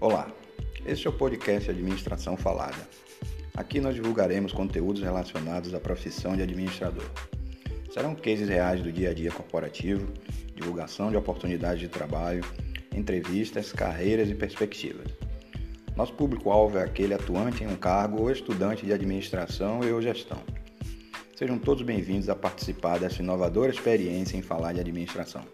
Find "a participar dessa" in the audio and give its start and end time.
22.30-23.20